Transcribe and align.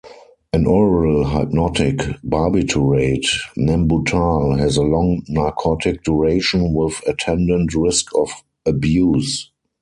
An 0.51 0.65
oral-hypnotic 0.65 1.97
barbiturate, 2.27 3.27
Nembutal 3.55 4.57
has 4.57 4.75
a 4.75 4.81
long 4.81 5.23
narcotic 5.29 6.01
duration, 6.01 6.73
with 6.73 7.03
attendant 7.05 7.75
risk 7.75 8.07
of 8.15 8.31
abuse. 8.65 9.51